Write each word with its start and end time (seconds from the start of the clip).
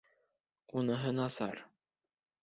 Уныһы 0.79 1.11
насар. 1.17 1.61